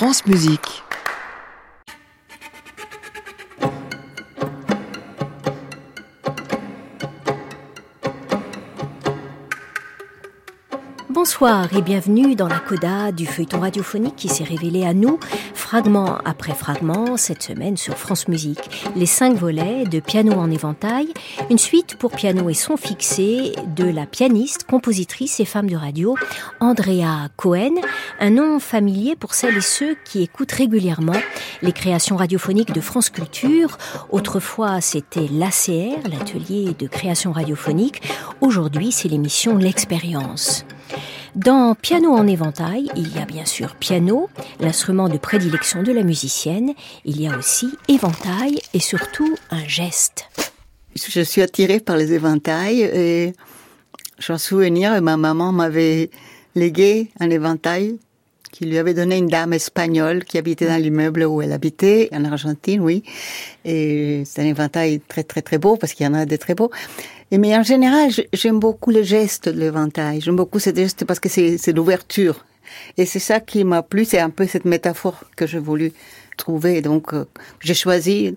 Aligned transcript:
France. 0.00 0.22
Bonsoir 11.10 11.76
et 11.76 11.82
bienvenue 11.82 12.34
dans 12.34 12.48
la 12.48 12.60
coda 12.60 13.12
du 13.12 13.26
feuilleton 13.26 13.60
radiophonique 13.60 14.16
qui 14.16 14.28
s'est 14.28 14.42
révélé 14.42 14.86
à 14.86 14.94
nous, 14.94 15.20
fragment 15.70 16.18
après 16.24 16.52
fragment, 16.52 17.16
cette 17.16 17.44
semaine 17.44 17.76
sur 17.76 17.96
France 17.96 18.26
Musique. 18.26 18.58
Les 18.96 19.06
cinq 19.06 19.36
volets 19.36 19.84
de 19.84 20.00
Piano 20.00 20.32
en 20.32 20.50
éventail, 20.50 21.06
une 21.48 21.58
suite 21.58 21.94
pour 21.94 22.10
piano 22.10 22.50
et 22.50 22.54
son 22.54 22.76
fixé 22.76 23.52
de 23.76 23.84
la 23.84 24.04
pianiste, 24.04 24.64
compositrice 24.64 25.38
et 25.38 25.44
femme 25.44 25.70
de 25.70 25.76
radio 25.76 26.16
Andrea 26.58 27.28
Cohen, 27.36 27.76
un 28.18 28.30
nom 28.30 28.58
familier 28.58 29.14
pour 29.14 29.32
celles 29.32 29.58
et 29.58 29.60
ceux 29.60 29.94
qui 30.04 30.22
écoutent 30.22 30.50
régulièrement 30.50 31.20
les 31.62 31.72
créations 31.72 32.16
radiophoniques 32.16 32.72
de 32.72 32.80
France 32.80 33.08
Culture. 33.08 33.78
Autrefois, 34.10 34.80
c'était 34.80 35.28
l'ACR, 35.30 36.00
l'atelier 36.10 36.74
de 36.76 36.88
création 36.88 37.30
radiophonique. 37.30 38.02
Aujourd'hui, 38.40 38.90
c'est 38.90 39.08
l'émission 39.08 39.56
L'expérience. 39.56 40.64
Dans 41.36 41.76
Piano 41.76 42.12
en 42.12 42.26
éventail, 42.26 42.90
il 42.96 43.14
y 43.14 43.18
a 43.20 43.24
bien 43.24 43.44
sûr 43.44 43.76
piano, 43.76 44.28
l'instrument 44.58 45.08
de 45.08 45.16
prédilection 45.16 45.84
de 45.84 45.92
la 45.92 46.02
musicienne, 46.02 46.74
il 47.04 47.20
y 47.20 47.28
a 47.28 47.38
aussi 47.38 47.68
éventail 47.86 48.58
et 48.74 48.80
surtout 48.80 49.36
un 49.50 49.64
geste. 49.64 50.28
Je 50.96 51.20
suis 51.20 51.40
attirée 51.40 51.78
par 51.78 51.96
les 51.96 52.12
éventails 52.12 52.80
et 52.80 53.32
j'en 54.18 54.38
souviens, 54.38 55.00
ma 55.00 55.16
maman 55.16 55.52
m'avait 55.52 56.10
légué 56.56 57.10
un 57.20 57.30
éventail 57.30 57.98
qui 58.52 58.64
lui 58.64 58.78
avait 58.78 58.94
donné 58.94 59.16
une 59.16 59.28
dame 59.28 59.52
espagnole 59.52 60.24
qui 60.24 60.38
habitait 60.38 60.66
dans 60.66 60.80
l'immeuble 60.80 61.24
où 61.24 61.42
elle 61.42 61.52
habitait, 61.52 62.08
en 62.12 62.24
Argentine, 62.24 62.80
oui. 62.80 63.02
Et 63.64 64.22
c'est 64.24 64.42
un 64.42 64.46
éventail 64.46 65.00
très 65.06 65.22
très 65.22 65.42
très 65.42 65.58
beau 65.58 65.76
parce 65.76 65.92
qu'il 65.92 66.06
y 66.06 66.08
en 66.08 66.14
a 66.14 66.26
des 66.26 66.38
très 66.38 66.54
beaux. 66.54 66.70
Et 67.30 67.38
mais 67.38 67.56
en 67.56 67.62
général, 67.62 68.10
j'aime 68.32 68.58
beaucoup 68.58 68.90
le 68.90 69.02
geste 69.02 69.48
de 69.48 69.58
l'éventail. 69.58 70.20
J'aime 70.20 70.36
beaucoup 70.36 70.58
ce 70.58 70.74
geste 70.74 71.04
parce 71.04 71.20
que 71.20 71.28
c'est 71.28 71.72
l'ouverture. 71.72 72.44
Et 72.96 73.06
c'est 73.06 73.20
ça 73.20 73.40
qui 73.40 73.64
m'a 73.64 73.82
plu, 73.82 74.04
c'est 74.04 74.20
un 74.20 74.30
peu 74.30 74.46
cette 74.46 74.64
métaphore 74.64 75.24
que 75.36 75.46
j'ai 75.46 75.58
voulu 75.58 75.92
trouver. 76.36 76.82
Donc, 76.82 77.12
euh, 77.12 77.26
j'ai 77.60 77.74
choisi 77.74 78.36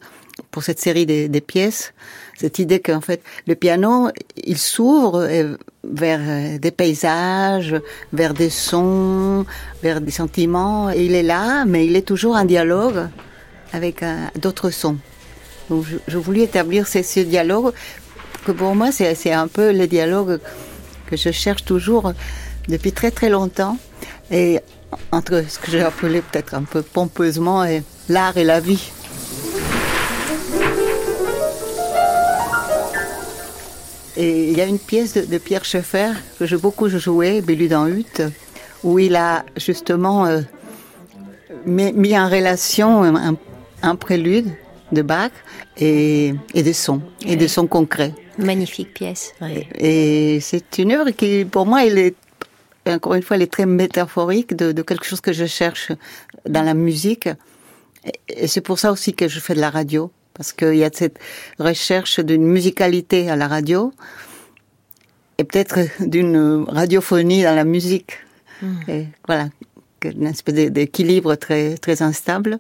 pour 0.51 0.63
cette 0.63 0.79
série 0.79 1.05
des, 1.05 1.41
pièces 1.41 1.93
cette 2.37 2.59
idée 2.59 2.79
qu'en 2.79 3.01
fait 3.01 3.21
le 3.47 3.55
piano 3.55 4.09
il 4.43 4.57
s'ouvre 4.57 5.21
euh, 5.21 5.55
vers 5.83 6.19
euh, 6.21 6.57
des 6.57 6.71
paysages, 6.71 7.75
vers 8.13 8.33
des 8.33 8.49
sons, 8.49 9.45
vers 9.81 10.01
des 10.01 10.11
sentiments. 10.11 10.89
Et 10.89 11.05
il 11.05 11.13
est 11.13 11.23
là, 11.23 11.65
mais 11.65 11.85
il 11.85 11.95
est 11.95 12.07
toujours 12.07 12.35
en 12.35 12.45
dialogue 12.45 13.07
avec 13.73 14.03
d'autres 14.39 14.69
sons. 14.69 14.97
Donc, 15.69 15.85
je, 15.85 15.97
je 16.07 16.17
voulais 16.17 16.43
établir 16.43 16.87
ce, 16.87 17.03
ce 17.03 17.19
dialogue 17.19 17.73
que 18.45 18.51
pour 18.51 18.75
moi, 18.75 18.91
c'est 18.91 19.31
un 19.31 19.47
peu 19.47 19.71
le 19.71 19.87
dialogue 19.87 20.39
que 21.07 21.17
je 21.17 21.31
cherche 21.31 21.65
toujours 21.65 22.13
depuis 22.67 22.91
très 22.91 23.11
très 23.11 23.29
longtemps. 23.29 23.77
Et 24.31 24.59
entre 25.11 25.43
ce 25.47 25.59
que 25.59 25.71
j'ai 25.71 25.81
appelé 25.81 26.21
peut-être 26.21 26.53
un 26.53 26.63
peu 26.63 26.81
pompeusement 26.81 27.65
l'art 28.09 28.37
et 28.37 28.43
la 28.43 28.59
vie. 28.59 28.91
Et 34.15 34.51
il 34.51 34.57
y 34.57 34.61
a 34.61 34.65
une 34.65 34.79
pièce 34.79 35.13
de, 35.13 35.37
Pierre 35.37 35.65
Schaeffer 35.65 36.11
que 36.37 36.45
j'ai 36.45 36.57
beaucoup 36.57 36.87
joué, 36.87 37.41
Bélu 37.41 37.73
en 37.73 37.87
Hutte, 37.87 38.21
où 38.83 38.99
il 38.99 39.15
a 39.15 39.43
justement 39.57 40.25
euh, 40.25 40.41
mis, 41.65 42.17
en 42.17 42.29
relation 42.29 43.03
un, 43.03 43.35
un 43.81 43.95
prélude 43.95 44.51
de 44.91 45.01
Bach 45.01 45.31
et, 45.77 46.33
et 46.53 46.63
des 46.63 46.73
sons, 46.73 47.01
et 47.25 47.35
des 47.35 47.47
sons 47.47 47.67
concrets. 47.67 48.13
Magnifique 48.37 48.93
pièce. 48.93 49.33
Et 49.75 50.39
c'est 50.41 50.77
une 50.77 50.91
œuvre 50.91 51.11
qui, 51.11 51.45
pour 51.45 51.65
moi, 51.65 51.85
elle 51.85 51.97
est, 51.97 52.15
encore 52.87 53.15
une 53.15 53.23
fois, 53.23 53.35
elle 53.35 53.43
est 53.43 53.51
très 53.51 53.65
métaphorique 53.65 54.55
de, 54.55 54.71
de 54.71 54.81
quelque 54.81 55.05
chose 55.05 55.21
que 55.21 55.33
je 55.33 55.45
cherche 55.45 55.91
dans 56.47 56.63
la 56.63 56.73
musique. 56.73 57.29
Et 58.27 58.47
c'est 58.47 58.61
pour 58.61 58.79
ça 58.79 58.91
aussi 58.91 59.13
que 59.13 59.27
je 59.27 59.39
fais 59.39 59.53
de 59.55 59.61
la 59.61 59.69
radio, 59.69 60.11
parce 60.33 60.53
qu'il 60.53 60.75
y 60.75 60.83
a 60.83 60.89
cette 60.91 61.19
recherche 61.59 62.19
d'une 62.19 62.45
musicalité 62.45 63.29
à 63.29 63.35
la 63.35 63.47
radio, 63.47 63.93
et 65.37 65.43
peut-être 65.43 65.79
d'une 65.99 66.65
radiophonie 66.67 67.43
dans 67.43 67.55
la 67.55 67.63
musique. 67.63 68.13
Hmm. 68.61 68.75
Et 68.87 69.07
voilà, 69.27 69.49
une 70.03 70.27
espèce 70.27 70.71
d'équilibre 70.71 71.35
très, 71.35 71.77
très 71.77 72.01
instable. 72.01 72.59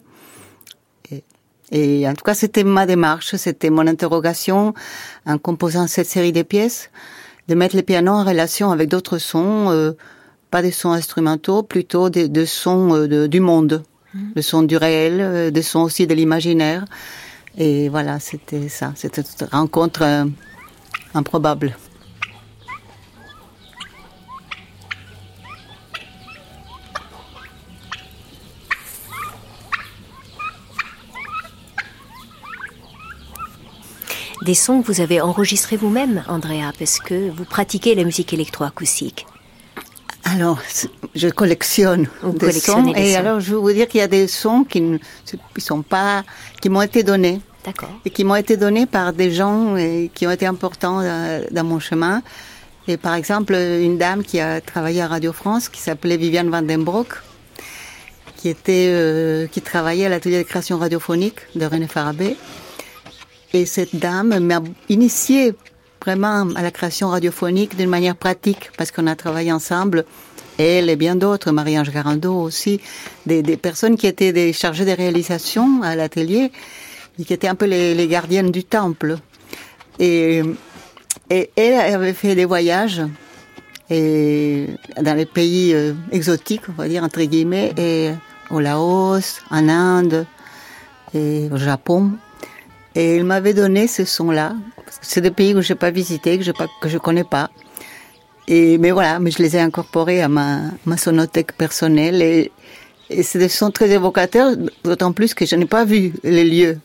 Et 1.71 2.07
en 2.07 2.13
tout 2.13 2.23
cas, 2.23 2.35
c'était 2.35 2.63
ma 2.63 2.85
démarche, 2.85 3.35
c'était 3.35 3.71
mon 3.71 3.87
interrogation 3.87 4.75
en 5.25 5.37
composant 5.39 5.87
cette 5.87 6.07
série 6.07 6.31
de 6.31 6.43
pièces, 6.43 6.91
de 7.47 7.55
mettre 7.55 7.75
le 7.75 7.81
piano 7.81 8.11
en 8.11 8.23
relation 8.23 8.71
avec 8.71 8.89
d'autres 8.89 9.17
sons, 9.17 9.71
euh, 9.71 9.93
pas 10.51 10.61
des 10.61 10.71
sons 10.71 10.91
instrumentaux, 10.91 11.63
plutôt 11.63 12.11
des, 12.11 12.29
des 12.29 12.45
sons 12.45 12.93
euh, 12.95 13.27
du 13.27 13.39
monde, 13.39 13.83
mmh. 14.13 14.19
des 14.35 14.41
sons 14.43 14.61
du 14.61 14.77
réel, 14.77 15.19
euh, 15.19 15.49
des 15.49 15.63
sons 15.63 15.81
aussi 15.81 16.05
de 16.05 16.13
l'imaginaire. 16.13 16.85
Et 17.57 17.89
voilà, 17.89 18.19
c'était 18.19 18.67
ça, 18.69 18.93
c'était 18.95 19.21
une 19.21 19.47
rencontre 19.51 20.01
euh, 20.01 20.25
improbable. 21.13 21.75
des 34.43 34.55
sons 34.55 34.81
que 34.81 34.87
vous 34.87 35.01
avez 35.01 35.21
enregistrés 35.21 35.77
vous-même, 35.77 36.23
Andrea, 36.27 36.73
parce 36.77 36.99
que 36.99 37.29
vous 37.29 37.45
pratiquez 37.45 37.95
la 37.95 38.03
musique 38.03 38.33
électroacoustique. 38.33 39.25
Alors, 40.33 40.59
je 41.13 41.27
collectionne 41.27 42.07
des 42.23 42.51
sons, 42.51 42.91
et 42.95 43.15
alors 43.15 43.39
je 43.39 43.51
veux 43.51 43.59
vous 43.59 43.71
dire 43.71 43.87
qu'il 43.87 43.99
y 43.99 44.03
a 44.03 44.07
des 44.07 44.27
sons 44.27 44.63
qui 44.63 44.81
ne 44.81 44.97
sont 45.57 45.83
pas, 45.83 46.23
qui 46.59 46.69
m'ont 46.69 46.81
été 46.81 47.03
donnés. 47.03 47.39
D'accord. 47.63 47.89
Et 48.03 48.09
qui 48.09 48.23
m'ont 48.23 48.35
été 48.35 48.57
donnés 48.57 48.85
par 48.85 49.13
des 49.13 49.31
gens 49.31 49.75
qui 50.13 50.27
ont 50.27 50.31
été 50.31 50.45
importants 50.45 50.99
euh, 51.01 51.43
dans 51.51 51.63
mon 51.63 51.79
chemin. 51.79 52.21
Et 52.87 52.97
par 52.97 53.13
exemple, 53.13 53.53
une 53.53 53.97
dame 53.97 54.23
qui 54.23 54.39
a 54.39 54.59
travaillé 54.59 55.01
à 55.01 55.07
Radio 55.07 55.31
France, 55.31 55.69
qui 55.69 55.79
s'appelait 55.79 56.17
Viviane 56.17 56.49
Vandenbroek, 56.49 57.07
qui 58.35 58.49
était, 58.49 58.87
euh, 58.89 59.47
qui 59.47 59.61
travaillait 59.61 60.07
à 60.07 60.09
l'atelier 60.09 60.39
de 60.39 60.43
création 60.43 60.77
radiophonique 60.77 61.39
de 61.55 61.65
René 61.65 61.87
Farabé. 61.87 62.35
Et 63.53 63.65
cette 63.65 63.95
dame 63.95 64.37
m'a 64.39 64.61
initiée 64.89 65.53
vraiment 66.03 66.47
à 66.55 66.61
la 66.61 66.71
création 66.71 67.09
radiophonique 67.09 67.77
d'une 67.77 67.89
manière 67.89 68.15
pratique, 68.15 68.71
parce 68.77 68.91
qu'on 68.91 69.07
a 69.07 69.15
travaillé 69.15 69.51
ensemble, 69.51 70.05
elle 70.57 70.89
et 70.89 70.95
bien 70.95 71.15
d'autres, 71.15 71.51
Marie-Ange 71.51 71.91
Garando 71.91 72.33
aussi, 72.33 72.81
des, 73.25 73.41
des, 73.41 73.57
personnes 73.57 73.95
qui 73.95 74.07
étaient 74.07 74.33
des 74.33 74.53
chargées 74.53 74.85
de 74.85 74.91
réalisation 74.91 75.81
à 75.81 75.95
l'atelier, 75.95 76.51
qui 77.25 77.33
étaient 77.33 77.47
un 77.47 77.55
peu 77.55 77.65
les, 77.65 78.07
gardiennes 78.07 78.51
du 78.51 78.63
temple. 78.63 79.17
Et, 79.99 80.41
et 81.29 81.49
elle 81.55 81.93
avait 81.93 82.13
fait 82.13 82.35
des 82.35 82.45
voyages 82.45 83.01
et 83.89 84.67
dans 85.01 85.13
les 85.13 85.25
pays 85.25 85.73
euh, 85.73 85.93
exotiques, 86.11 86.67
on 86.69 86.73
va 86.73 86.87
dire, 86.87 87.03
entre 87.03 87.21
guillemets, 87.21 87.73
et 87.77 88.11
au 88.49 88.59
Laos, 88.59 89.41
en 89.51 89.69
Inde 89.69 90.25
et 91.13 91.49
au 91.51 91.57
Japon. 91.57 92.11
Et 92.95 93.17
il 93.17 93.23
m'avait 93.23 93.53
donné 93.53 93.87
ce 93.87 94.05
son-là. 94.05 94.55
C'est 95.01 95.21
des 95.21 95.31
pays 95.31 95.53
que 95.53 95.61
je 95.61 95.73
n'ai 95.73 95.79
pas 95.79 95.91
visités, 95.91 96.37
que 96.37 96.43
je 96.43 96.51
pas, 96.51 96.67
que 96.81 96.89
je 96.89 96.97
connais 96.97 97.23
pas. 97.23 97.49
Et 98.47 98.77
mais 98.77 98.91
voilà, 98.91 99.19
mais 99.19 99.31
je 99.31 99.41
les 99.41 99.55
ai 99.55 99.59
incorporés 99.59 100.21
à 100.21 100.27
ma, 100.27 100.61
ma 100.85 100.97
sonothèque 100.97 101.53
personnelle 101.53 102.21
et, 102.21 102.51
c'est 103.21 103.37
des 103.37 103.49
sons 103.49 103.69
très 103.69 103.91
évocateurs, 103.91 104.55
d'autant 104.83 105.11
plus 105.11 105.35
que 105.35 105.45
je 105.45 105.55
n'ai 105.55 105.67
pas 105.67 105.85
vu 105.85 106.13
les 106.23 106.43
lieux, 106.43 106.79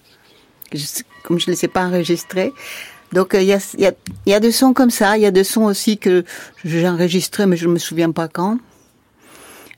comme 1.22 1.38
je 1.38 1.46
ne 1.48 1.54
les 1.54 1.64
ai 1.64 1.68
pas 1.68 1.86
enregistrés. 1.86 2.52
Donc 3.12 3.34
il 3.34 3.44
y 3.44 4.34
a, 4.34 4.40
des 4.40 4.52
sons 4.52 4.74
comme 4.74 4.90
ça, 4.90 5.16
il 5.16 5.22
y 5.22 5.26
a 5.26 5.30
des 5.30 5.44
sons 5.44 5.64
aussi 5.64 5.96
que 5.96 6.24
j'ai 6.64 6.86
enregistrés 6.86 7.46
mais 7.46 7.56
je 7.56 7.66
ne 7.66 7.72
me 7.72 7.78
souviens 7.78 8.10
pas 8.10 8.28
quand. 8.28 8.58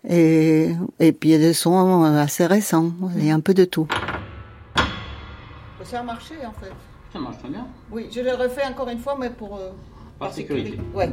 Et, 0.09 0.71
et 0.99 1.13
puis 1.13 1.29
il 1.29 1.33
y 1.33 1.35
a 1.37 1.39
des 1.39 1.53
sons 1.53 2.03
assez 2.03 2.47
récents, 2.47 2.91
il 3.17 3.27
y 3.27 3.31
a 3.31 3.35
un 3.35 3.41
peu 3.41 3.55
de 3.55 3.65
tout. 3.65 3.87
Ça 5.91 5.99
a 5.99 6.03
marché 6.05 6.37
en 6.47 6.53
fait. 6.53 6.71
Ça 7.13 7.19
marche 7.19 7.39
très 7.39 7.49
bien. 7.49 7.67
Oui, 7.91 8.09
je 8.13 8.21
le 8.21 8.33
refais 8.35 8.65
encore 8.65 8.89
une 8.91 9.01
fois, 9.01 9.17
mais 9.19 9.29
pour. 9.29 9.57
Euh, 9.57 9.71
par, 10.21 10.33
sécurité. 10.33 10.79
Ouais. 10.95 11.11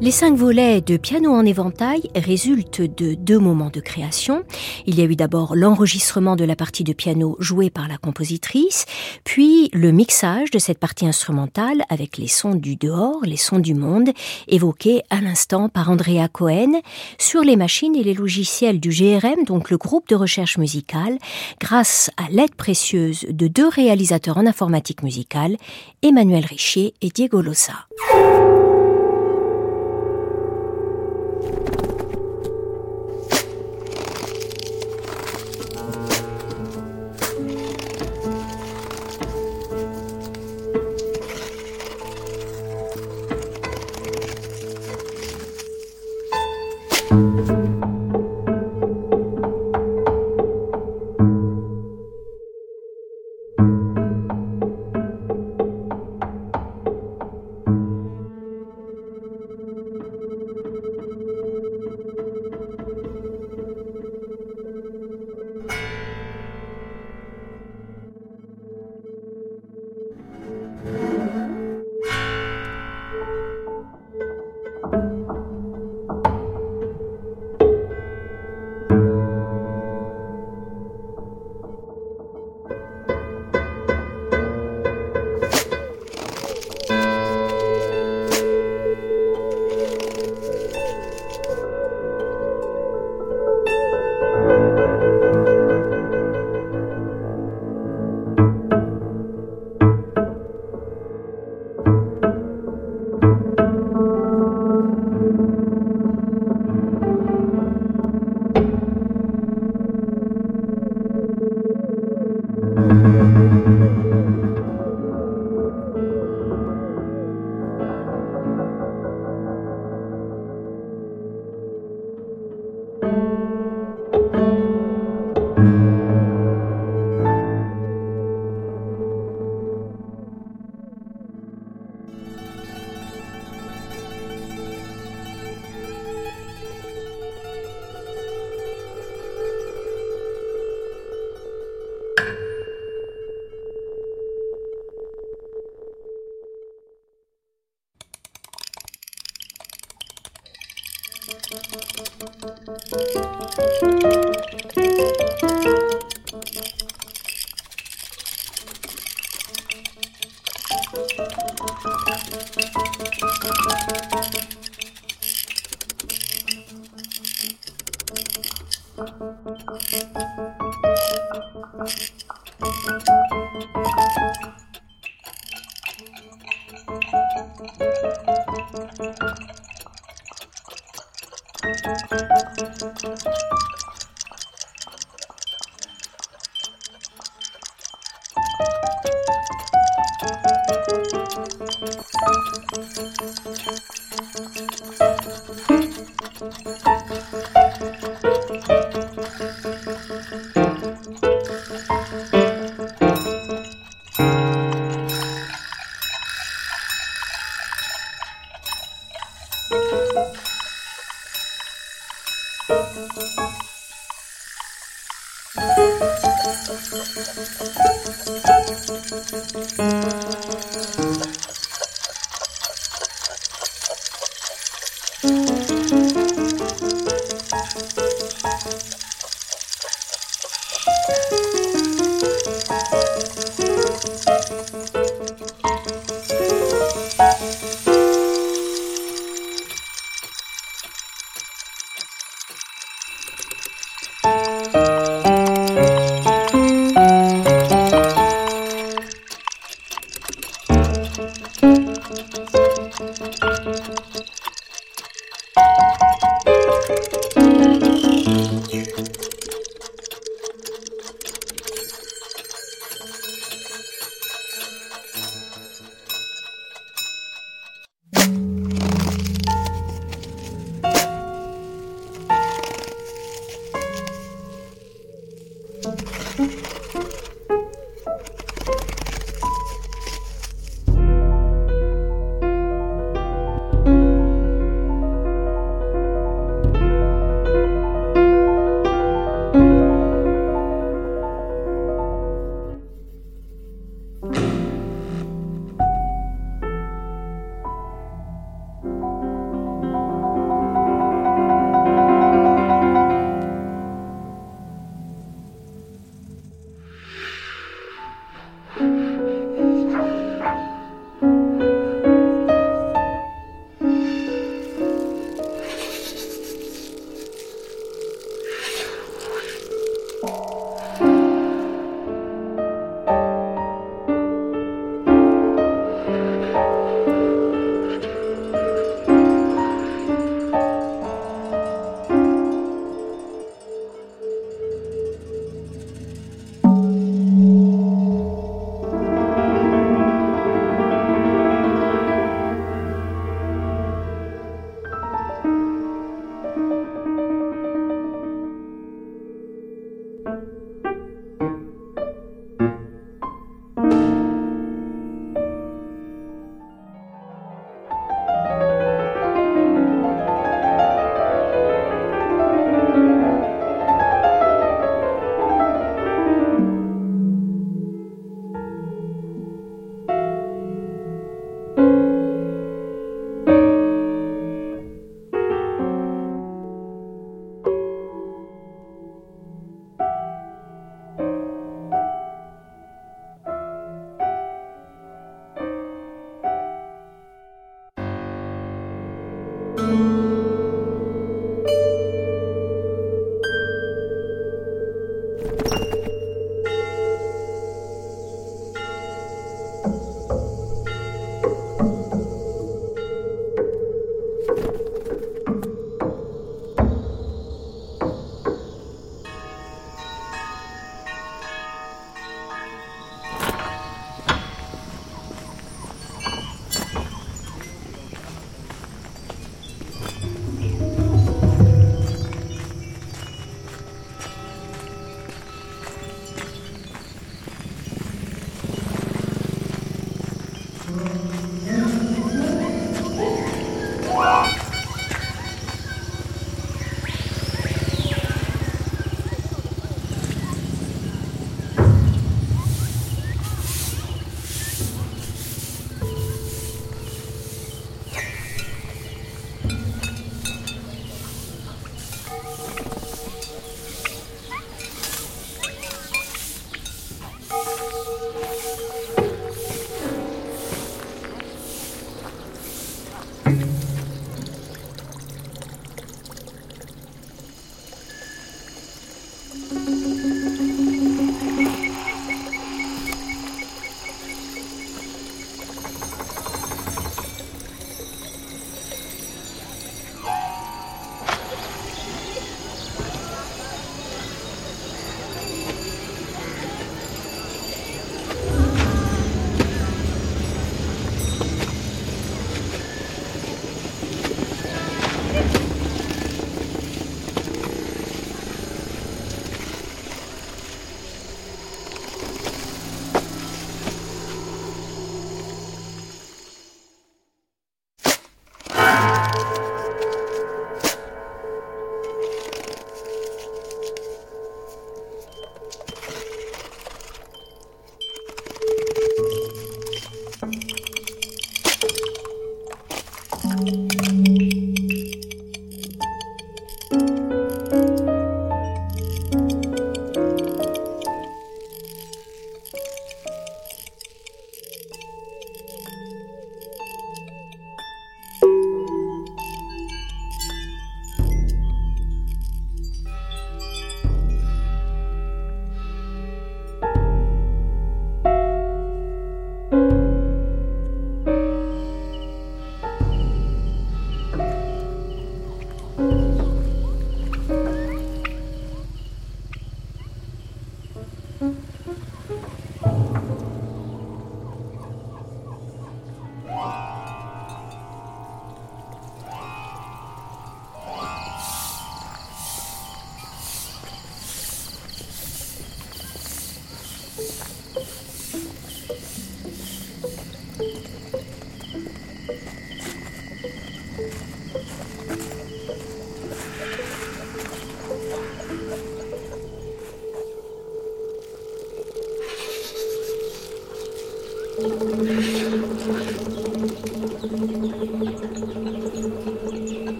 Les 0.00 0.10
cinq 0.10 0.34
volets 0.36 0.80
de 0.80 0.96
Piano 0.96 1.32
en 1.32 1.44
éventail 1.44 2.02
résultent 2.16 2.82
de 2.82 3.14
deux 3.14 3.38
moments 3.38 3.70
de 3.70 3.80
création. 3.80 4.42
Il 4.86 4.98
y 4.98 5.02
a 5.02 5.04
eu 5.04 5.14
d'abord 5.14 5.54
l'enregistrement 5.54 6.34
de 6.34 6.44
la 6.44 6.56
partie 6.56 6.82
de 6.82 6.92
piano 6.92 7.36
jouée 7.38 7.70
par 7.70 7.86
la 7.86 7.98
compositrice, 7.98 8.86
puis 9.24 9.70
le 9.72 9.92
mixage 9.92 10.50
de 10.50 10.58
cette 10.58 10.78
partie 10.78 11.06
instrumentale 11.06 11.82
avec 11.88 12.18
les 12.18 12.26
sons 12.26 12.54
du 12.54 12.76
dehors, 12.76 13.20
les 13.24 13.36
sons 13.36 13.60
du 13.60 13.74
monde, 13.74 14.10
évoqués 14.48 15.02
à 15.10 15.20
l'instant 15.20 15.68
par 15.68 15.90
Andrea 15.90 16.28
Cohen, 16.32 16.80
sur 17.18 17.42
les 17.42 17.56
machines 17.56 17.94
et 17.94 18.02
les 18.02 18.14
logiciels 18.14 18.80
du 18.80 18.90
GRM, 18.90 19.44
donc 19.44 19.70
le 19.70 19.78
groupe 19.78 20.08
de 20.08 20.16
recherche 20.16 20.58
musicale, 20.58 21.18
grâce 21.60 22.10
à 22.16 22.28
l'aide 22.30 22.54
précieuse 22.54 23.26
de 23.28 23.46
deux 23.46 23.68
réalisateurs 23.68 24.38
en 24.38 24.46
informatique 24.46 25.02
musicale, 25.02 25.56
Emmanuel 26.02 26.44
Richier 26.44 26.94
et 27.02 27.08
Diego 27.08 27.40
Lossa. 27.40 27.86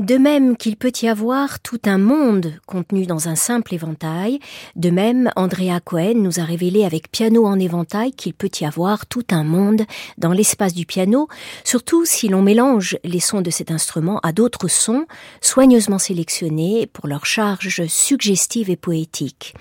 De 0.00 0.16
même 0.16 0.56
qu'il 0.56 0.76
peut 0.76 0.92
y 1.02 1.08
avoir 1.08 1.60
tout 1.60 1.80
un 1.84 1.98
monde 1.98 2.54
contenu 2.64 3.04
dans 3.04 3.28
un 3.28 3.34
simple 3.34 3.74
éventail, 3.74 4.40
de 4.74 4.88
même 4.88 5.30
Andrea 5.36 5.78
Cohen 5.84 6.14
nous 6.14 6.40
a 6.40 6.44
révélé 6.44 6.86
avec 6.86 7.12
Piano 7.12 7.44
en 7.44 7.58
éventail 7.58 8.12
qu'il 8.12 8.32
peut 8.32 8.48
y 8.62 8.64
avoir 8.64 9.04
tout 9.04 9.26
un 9.30 9.44
monde 9.44 9.82
dans 10.16 10.32
l'espace 10.32 10.72
du 10.72 10.86
piano, 10.86 11.28
surtout 11.64 12.06
si 12.06 12.28
l'on 12.28 12.40
mélange 12.40 12.96
les 13.04 13.20
sons 13.20 13.42
de 13.42 13.50
cet 13.50 13.70
instrument 13.70 14.20
à 14.20 14.32
d'autres 14.32 14.68
sons 14.68 15.04
soigneusement 15.42 15.98
sélectionnés 15.98 16.86
pour 16.86 17.06
leur 17.06 17.26
charge 17.26 17.86
suggestive 17.86 18.70
et 18.70 18.76
poétique. 18.76 19.54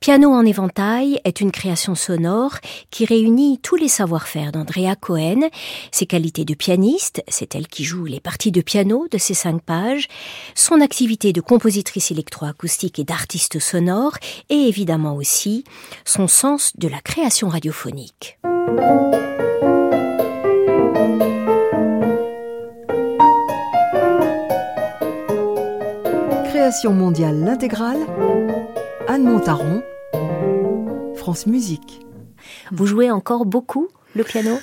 Piano 0.00 0.30
en 0.30 0.44
éventail 0.44 1.18
est 1.24 1.40
une 1.40 1.50
création 1.50 1.94
sonore 1.94 2.58
qui 2.90 3.06
réunit 3.06 3.58
tous 3.62 3.76
les 3.76 3.88
savoir-faire 3.88 4.52
d'Andrea 4.52 4.96
Cohen, 5.00 5.48
ses 5.92 6.04
qualités 6.04 6.44
de 6.44 6.54
pianiste, 6.54 7.22
c'est 7.26 7.54
elle 7.54 7.68
qui 7.68 7.84
joue 7.84 8.04
les 8.04 8.20
parties 8.20 8.52
de 8.52 8.60
piano 8.60 9.08
de 9.10 9.16
ses 9.16 9.32
cinq 9.32 9.62
pages, 9.62 9.77
son 10.54 10.80
activité 10.80 11.32
de 11.32 11.40
compositrice 11.40 12.10
électroacoustique 12.10 12.98
et 12.98 13.04
d'artiste 13.04 13.58
sonore, 13.58 14.16
et 14.48 14.68
évidemment 14.68 15.14
aussi 15.16 15.64
son 16.04 16.28
sens 16.28 16.72
de 16.76 16.88
la 16.88 17.00
création 17.00 17.48
radiophonique. 17.48 18.38
Création 26.48 26.92
mondiale 26.92 27.40
l'intégrale, 27.40 27.98
Anne 29.06 29.24
Montaron, 29.24 29.82
France 31.16 31.46
Musique. 31.46 32.00
Vous 32.72 32.86
jouez 32.86 33.10
encore 33.10 33.46
beaucoup 33.46 33.88
le 34.14 34.24
piano? 34.24 34.58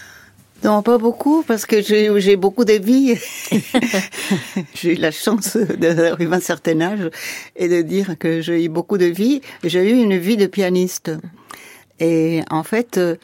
Non, 0.65 0.81
pas 0.81 0.97
beaucoup, 0.97 1.43
parce 1.43 1.67
que 1.67 1.79
j'ai 1.83 2.35
beaucoup 2.37 2.65
de 2.65 2.73
vie. 2.73 3.13
j'ai 4.73 4.93
eu 4.93 4.95
la 4.95 5.11
chance 5.11 5.55
d'arriver 5.57 6.33
à 6.33 6.37
un 6.37 6.39
certain 6.39 6.81
âge 6.81 7.11
et 7.55 7.67
de 7.67 7.83
dire 7.83 8.17
que 8.17 8.41
j'ai 8.41 8.65
eu 8.65 8.69
beaucoup 8.69 8.97
de 8.97 9.05
vie. 9.05 9.41
J'ai 9.63 9.87
eu 9.87 9.93
une 10.01 10.17
vie 10.17 10.37
de 10.37 10.47
pianiste. 10.47 11.11
Et 11.99 12.41
en 12.49 12.63
fait, 12.63 12.97
euh, 12.97 13.15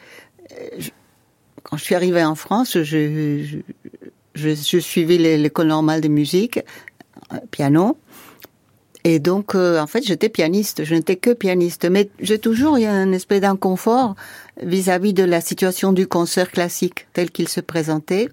quand 1.64 1.76
je 1.76 1.82
suis 1.82 1.96
arrivée 1.96 2.22
en 2.22 2.36
France, 2.36 2.78
je, 2.80 3.42
je, 3.42 3.58
je, 4.34 4.78
suivais 4.78 5.18
l'école 5.18 5.66
normale 5.66 6.00
de 6.00 6.06
musique, 6.06 6.60
euh, 7.32 7.38
piano. 7.50 7.96
Et 9.04 9.18
donc, 9.18 9.54
euh, 9.54 9.80
en 9.80 9.86
fait, 9.86 10.04
j'étais 10.04 10.28
pianiste. 10.28 10.84
Je 10.84 10.94
n'étais 10.94 11.16
que 11.16 11.32
pianiste. 11.32 11.88
Mais 11.90 12.08
j'ai 12.20 12.38
toujours 12.38 12.76
eu 12.76 12.84
un 12.84 13.12
espèce 13.12 13.40
d'inconfort 13.40 14.14
vis-à-vis 14.62 15.12
de 15.12 15.24
la 15.24 15.40
situation 15.40 15.92
du 15.92 16.06
concert 16.06 16.50
classique 16.50 17.08
tel 17.12 17.30
qu'il 17.30 17.48
se 17.48 17.60
présentait. 17.60 18.28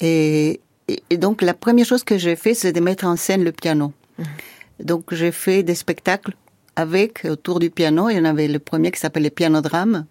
Et, 0.00 0.60
et, 0.88 1.16
donc, 1.16 1.40
la 1.40 1.54
première 1.54 1.86
chose 1.86 2.04
que 2.04 2.18
j'ai 2.18 2.36
fait, 2.36 2.54
c'est 2.54 2.72
de 2.72 2.80
mettre 2.80 3.06
en 3.06 3.16
scène 3.16 3.44
le 3.44 3.52
piano. 3.52 3.92
Mmh. 4.18 4.24
Donc, 4.80 5.14
j'ai 5.14 5.32
fait 5.32 5.62
des 5.62 5.74
spectacles 5.74 6.36
avec, 6.76 7.24
autour 7.24 7.58
du 7.58 7.70
piano. 7.70 8.10
Il 8.10 8.16
y 8.16 8.20
en 8.20 8.26
avait 8.26 8.48
le 8.48 8.58
premier 8.58 8.90
qui 8.90 9.00
s'appelait 9.00 9.30
Pianodrame. 9.30 10.04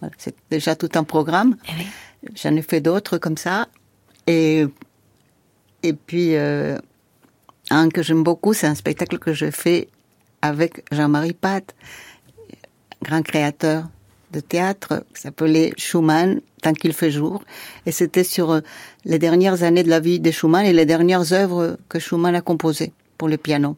Voilà, 0.00 0.14
c'est 0.18 0.34
déjà 0.50 0.76
tout 0.76 0.90
un 0.94 1.04
programme. 1.04 1.56
Eh 1.68 2.30
J'en 2.34 2.54
ai 2.54 2.62
fait 2.62 2.82
d'autres 2.82 3.16
comme 3.16 3.38
ça. 3.38 3.68
Et, 4.26 4.66
et 5.82 5.92
puis, 5.94 6.36
euh, 6.36 6.76
un 7.70 7.88
que 7.88 8.02
j'aime 8.02 8.22
beaucoup, 8.22 8.54
c'est 8.54 8.66
un 8.66 8.74
spectacle 8.74 9.18
que 9.18 9.32
je 9.32 9.50
fais 9.50 9.88
avec 10.42 10.84
Jean-Marie 10.92 11.34
Pat, 11.34 11.74
grand 13.02 13.22
créateur 13.22 13.84
de 14.32 14.40
théâtre, 14.40 15.04
qui 15.14 15.22
s'appelait 15.22 15.72
Schumann, 15.76 16.40
tant 16.62 16.74
qu'il 16.74 16.92
fait 16.92 17.10
jour. 17.10 17.42
Et 17.86 17.92
c'était 17.92 18.24
sur 18.24 18.50
euh, 18.50 18.60
les 19.04 19.18
dernières 19.18 19.62
années 19.62 19.82
de 19.82 19.88
la 19.88 20.00
vie 20.00 20.20
de 20.20 20.30
Schumann 20.30 20.66
et 20.66 20.72
les 20.72 20.84
dernières 20.84 21.32
œuvres 21.32 21.78
que 21.88 21.98
Schumann 21.98 22.34
a 22.34 22.40
composées 22.40 22.92
pour 23.16 23.28
le 23.28 23.38
piano. 23.38 23.76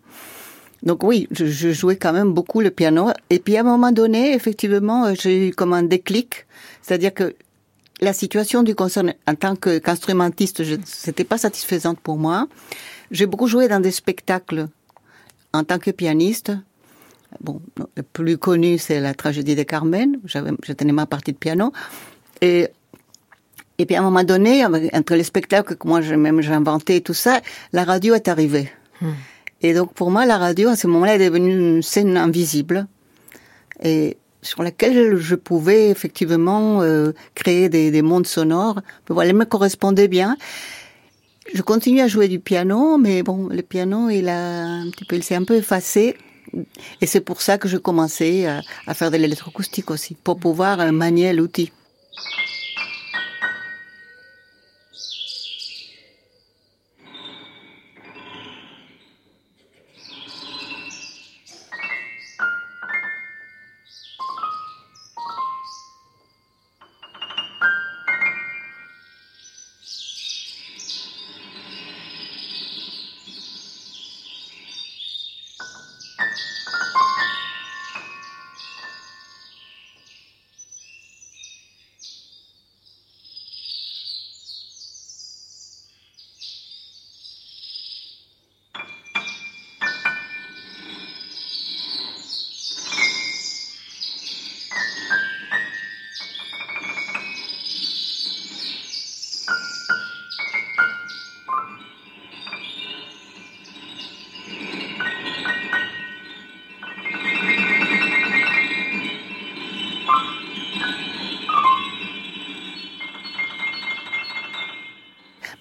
Donc 0.82 1.04
oui, 1.04 1.28
je, 1.30 1.46
je, 1.46 1.72
jouais 1.72 1.96
quand 1.96 2.12
même 2.12 2.32
beaucoup 2.32 2.60
le 2.60 2.70
piano. 2.70 3.10
Et 3.28 3.38
puis 3.38 3.56
à 3.56 3.60
un 3.60 3.64
moment 3.64 3.92
donné, 3.92 4.34
effectivement, 4.34 5.06
euh, 5.06 5.12
j'ai 5.20 5.48
eu 5.48 5.50
comme 5.52 5.72
un 5.72 5.82
déclic. 5.82 6.46
C'est-à-dire 6.82 7.14
que 7.14 7.34
la 8.00 8.12
situation 8.12 8.62
du 8.62 8.74
concert 8.74 9.04
en 9.26 9.34
tant 9.34 9.56
qu'instrumentiste, 9.56 10.62
c'était 10.84 11.24
pas 11.24 11.38
satisfaisante 11.38 12.00
pour 12.00 12.16
moi. 12.16 12.48
J'ai 13.10 13.26
beaucoup 13.26 13.46
joué 13.46 13.68
dans 13.68 13.80
des 13.80 13.90
spectacles 13.90 14.68
en 15.52 15.64
tant 15.64 15.78
que 15.78 15.90
pianiste. 15.90 16.52
Bon, 17.40 17.60
le 17.96 18.02
plus 18.02 18.38
connu, 18.38 18.78
c'est 18.78 19.00
la 19.00 19.14
tragédie 19.14 19.54
de 19.54 19.62
Carmen. 19.62 20.18
Je 20.24 20.72
tenais 20.72 20.92
ma 20.92 21.06
partie 21.06 21.32
de 21.32 21.36
piano. 21.36 21.72
Et, 22.40 22.68
et 23.78 23.86
puis 23.86 23.96
à 23.96 24.00
un 24.00 24.02
moment 24.02 24.24
donné, 24.24 24.64
entre 24.64 25.14
les 25.14 25.24
spectacles 25.24 25.76
que 25.76 25.86
moi 25.86 26.00
même 26.00 26.40
j'ai 26.40 26.52
inventé 26.52 26.96
et 26.96 27.00
tout 27.00 27.14
ça, 27.14 27.40
la 27.72 27.84
radio 27.84 28.14
est 28.14 28.28
arrivée. 28.28 28.70
Hmm. 29.00 29.12
Et 29.62 29.74
donc 29.74 29.92
pour 29.92 30.10
moi, 30.10 30.24
la 30.26 30.38
radio, 30.38 30.70
à 30.70 30.76
ce 30.76 30.86
moment-là, 30.86 31.16
est 31.16 31.30
devenue 31.30 31.76
une 31.76 31.82
scène 31.82 32.16
invisible. 32.16 32.86
Et 33.82 34.16
sur 34.42 34.62
laquelle 34.62 35.16
je 35.16 35.34
pouvais 35.34 35.90
effectivement 35.90 36.82
euh, 36.82 37.12
créer 37.34 37.68
des, 37.68 37.90
des, 37.90 38.02
mondes 38.02 38.26
sonores. 38.26 38.80
Voilà, 39.08 39.30
elle 39.30 39.36
me 39.36 39.44
correspondait 39.44 40.08
bien. 40.08 40.36
Je 41.52 41.62
continue 41.62 42.00
à 42.00 42.08
jouer 42.08 42.28
du 42.28 42.38
piano, 42.38 42.98
mais 42.98 43.22
bon, 43.22 43.48
le 43.48 43.62
piano, 43.62 44.10
il 44.10 44.28
a 44.28 44.64
un 44.64 44.90
petit 44.90 45.04
peu, 45.04 45.16
il 45.16 45.22
s'est 45.22 45.34
un 45.34 45.44
peu 45.44 45.56
effacé. 45.56 46.16
Et 47.00 47.06
c'est 47.06 47.20
pour 47.20 47.42
ça 47.42 47.58
que 47.58 47.68
je 47.68 47.76
commençais 47.76 48.46
à, 48.46 48.60
à 48.86 48.94
faire 48.94 49.10
de 49.10 49.16
l'électroacoustique 49.16 49.90
aussi, 49.90 50.14
pour 50.14 50.38
pouvoir 50.38 50.80
euh, 50.80 50.92
manier 50.92 51.32
l'outil. 51.32 51.72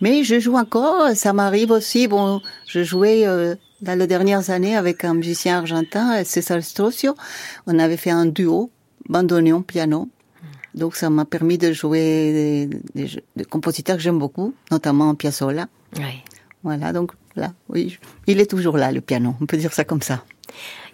Mais 0.10 0.24
je 0.24 0.40
joue 0.40 0.56
encore, 0.56 1.12
ça 1.14 1.34
m'arrive 1.34 1.70
aussi. 1.70 2.08
Bon, 2.08 2.42
je 2.66 2.82
jouais 2.84 3.28
euh, 3.28 3.54
dans 3.82 3.98
les 3.98 4.08
dernières 4.08 4.50
années 4.50 4.76
avec 4.76 5.04
un 5.04 5.14
musicien 5.14 5.60
argentin, 5.60 6.24
César 6.24 6.64
Strocio. 6.64 7.14
On 7.68 7.78
avait 7.78 7.96
fait 7.96 8.10
un 8.10 8.26
duo, 8.26 8.72
bandoneon, 9.08 9.62
piano. 9.62 10.10
Donc 10.74 10.96
ça 10.96 11.12
m'a 11.12 11.26
permis 11.26 11.60
de 11.60 11.74
jouer 11.74 12.68
des, 12.96 13.22
des, 13.36 13.46
compositeurs 13.46 13.98
que 13.98 14.02
j'aime 14.02 14.18
beaucoup, 14.18 14.56
notamment 14.72 15.14
Piazzolla. 15.14 15.68
Oui. 15.98 16.24
Voilà, 16.64 16.92
donc 16.92 17.12
là, 17.36 17.54
oui, 17.70 18.00
il 18.26 18.40
est 18.40 18.50
toujours 18.50 18.78
là, 18.78 18.92
le 18.92 19.02
piano, 19.02 19.36
on 19.40 19.46
peut 19.46 19.58
dire 19.58 19.74
ça 19.74 19.84
comme 19.84 20.02
ça. 20.02 20.24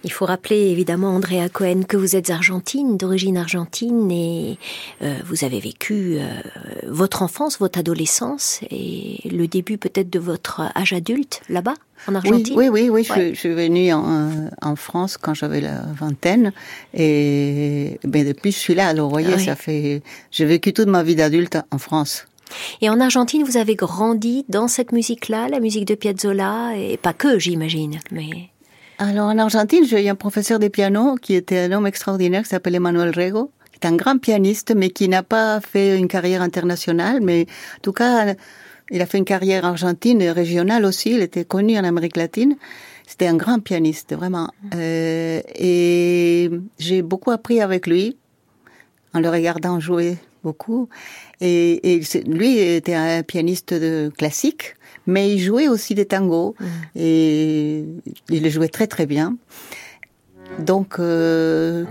Il 0.04 0.12
faut 0.12 0.26
rappeler 0.26 0.70
évidemment, 0.70 1.16
Andrea 1.16 1.50
Cohen, 1.52 1.84
que 1.88 1.98
vous 1.98 2.16
êtes 2.16 2.30
argentine, 2.30 2.98
d'origine 2.98 3.38
argentine, 3.38 4.12
et 4.12 4.58
euh, 5.02 5.18
vous 5.26 5.44
avez 5.44 5.60
vécu 5.60 6.18
euh, 6.18 6.28
votre 6.88 7.22
enfance, 7.22 7.60
votre 7.60 7.80
adolescence, 7.80 8.62
et 8.70 9.20
le 9.30 9.48
début 9.48 9.78
peut-être 9.78 10.10
de 10.10 10.20
votre 10.20 10.62
âge 10.76 10.94
adulte 10.94 11.42
là-bas, 11.50 11.76
en 12.08 12.16
Argentine. 12.16 12.56
Oui, 12.58 12.70
oui, 12.70 12.90
oui, 12.90 13.04
je, 13.04 13.34
suis 13.34 13.54
venue 13.54 13.92
en, 13.94 14.50
en 14.62 14.76
France 14.76 15.18
quand 15.18 15.34
j'avais 15.34 15.62
la 15.62 15.82
vingtaine, 16.00 16.52
et 16.94 18.00
ben, 18.04 18.26
depuis 18.26 18.52
je 18.52 18.60
suis 18.60 18.76
là. 18.76 18.90
Alors, 18.90 19.08
vous 19.08 19.14
voyez, 19.14 19.38
ça 19.40 19.56
fait, 19.56 20.02
j'ai 20.32 20.46
vécu 20.46 20.74
toute 20.74 20.88
ma 20.88 21.04
vie 21.04 21.16
d'adulte 21.16 21.58
en 21.72 21.78
France. 21.78 22.26
Et 22.82 22.90
en 22.90 23.00
Argentine, 23.00 23.44
vous 23.44 23.58
avez 23.58 23.76
grandi 23.76 24.46
dans 24.50 24.68
cette 24.68 24.92
musique-là, 24.92 25.50
la 25.50 25.60
musique 25.60 25.86
de 25.86 25.96
Piazzolla, 25.96 26.74
et 26.78 26.98
pas 26.98 27.14
que, 27.14 27.40
j'imagine, 27.40 28.00
mais... 28.12 28.50
Alors 28.98 29.28
en 29.28 29.38
Argentine, 29.38 29.86
j'ai 29.86 30.06
eu 30.06 30.08
un 30.08 30.16
professeur 30.16 30.58
de 30.58 30.70
piano 30.70 31.16
qui 31.16 31.34
était 31.34 31.60
un 31.60 31.72
homme 31.74 31.86
extraordinaire 31.86 32.44
qui 32.44 32.50
s'appelait 32.50 32.80
Manuel 32.80 33.10
Rego, 33.10 33.52
qui 33.72 33.80
est 33.82 33.88
un 33.88 33.96
grand 33.96 34.18
pianiste, 34.18 34.74
mais 34.74 34.90
qui 34.90 35.10
n'a 35.10 35.22
pas 35.22 35.60
fait 35.60 35.98
une 35.98 36.08
carrière 36.08 36.42
internationale, 36.42 37.20
mais 37.22 37.46
en 37.78 37.82
tout 37.82 37.92
cas, 37.92 38.36
il 38.90 39.02
a 39.02 39.06
fait 39.06 39.18
une 39.18 39.26
carrière 39.26 39.66
argentine 39.66 40.22
et 40.22 40.32
régionale 40.32 40.86
aussi. 40.86 41.12
Il 41.12 41.22
était 41.22 41.44
connu 41.44 41.78
en 41.78 41.84
Amérique 41.84 42.16
latine. 42.16 42.56
C'était 43.06 43.28
un 43.28 43.36
grand 43.36 43.60
pianiste, 43.60 44.16
vraiment. 44.16 44.50
Euh, 44.74 45.42
et 45.56 46.50
j'ai 46.80 47.02
beaucoup 47.02 47.32
appris 47.32 47.60
avec 47.60 47.88
lui 47.88 48.16
en 49.14 49.20
le 49.20 49.30
regardant 49.30 49.80
jouer 49.82 50.18
beaucoup. 50.42 50.88
Et, 51.42 51.96
et 51.96 52.02
lui 52.26 52.60
était 52.60 52.96
un 52.96 53.24
pianiste 53.24 53.74
de 53.74 54.10
classique, 54.18 54.76
mais 55.08 55.32
il 55.32 55.40
jouait 55.40 55.68
aussi 55.68 55.96
des 55.96 56.06
tangos 56.06 56.56
mm. 56.60 56.66
et 56.96 57.86
il 58.30 58.44
les 58.44 58.50
jouait 58.50 58.70
très 58.70 58.88
très 58.88 59.06
bien. 59.06 59.36
Donc 60.60 61.00
euh, 61.00 61.86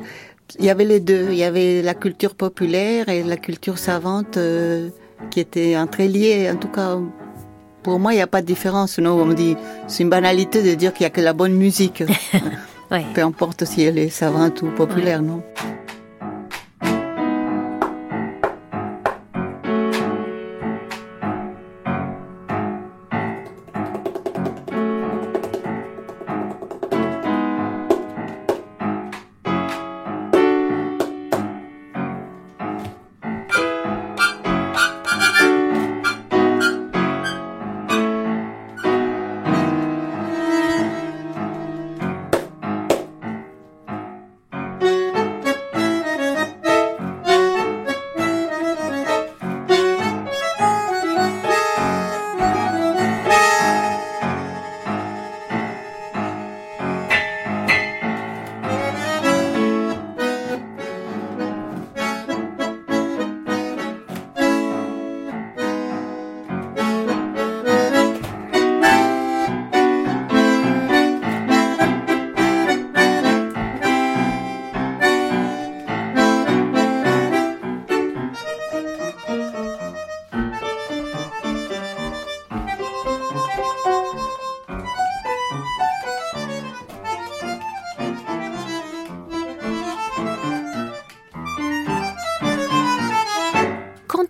il 0.59 0.65
y 0.65 0.71
avait 0.71 0.85
les 0.85 1.01
deux, 1.01 1.29
il 1.31 1.37
y 1.37 1.45
avait 1.45 1.83
la 1.83 1.95
culture 1.95 2.35
populaire 2.35 3.09
et 3.09 3.23
la 3.23 3.37
culture 3.37 3.79
savante 3.79 4.37
euh, 4.37 4.89
qui 5.31 5.41
étaient 5.41 5.77
très 5.91 6.09
liées. 6.09 6.51
En 6.51 6.57
tout 6.57 6.69
cas, 6.69 6.99
pour 7.83 7.99
moi, 7.99 8.13
il 8.13 8.17
n'y 8.17 8.23
a 8.23 8.27
pas 8.27 8.41
de 8.41 8.47
différence. 8.47 8.99
Non, 8.99 9.21
on 9.21 9.27
me 9.27 9.35
dit, 9.35 9.57
c'est 9.89 10.03
une 10.03 10.11
banalité 10.11 10.63
de 10.63 10.75
dire 10.75 10.93
qu'il 10.93 11.05
n'y 11.05 11.09
a 11.09 11.11
que 11.11 11.21
la 11.21 11.33
bonne 11.33 11.55
musique. 11.55 12.03
Peu 13.15 13.23
importe 13.23 13.65
si 13.65 13.83
elle 13.83 13.99
est 13.99 14.09
savante 14.09 14.63
ou 14.63 14.67
populaire, 14.67 15.21
non. 15.23 15.43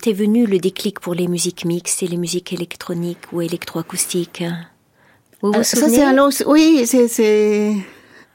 Est 0.08 0.12
venu 0.12 0.46
le 0.46 0.58
déclic 0.58 1.00
pour 1.00 1.14
les 1.14 1.28
musiques 1.28 1.64
mixtes 1.64 2.02
et 2.02 2.06
les 2.06 2.16
musiques 2.16 2.52
électroniques 2.52 3.32
ou 3.32 3.42
électroacoustiques 3.42 4.44
Vous 5.42 5.52
vous 5.52 5.62
souvenez 5.62 5.96
Ça, 5.96 6.12
c'est 6.12 6.46
un 6.46 6.50
Oui, 6.50 6.86
c'est... 6.86 7.74